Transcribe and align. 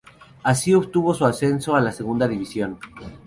Así 0.41 0.73
obtuvo 0.73 1.13
su 1.13 1.27
ascenso 1.27 1.75
a 1.75 1.79
la 1.79 1.91
Segunda 1.91 2.27
División. 2.27 2.79